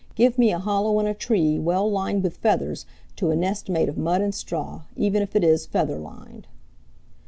[0.15, 3.87] Give me a hollow in a tree well lined with feathers to a nest made
[3.87, 6.47] of mud and straw, even if it is feather lined."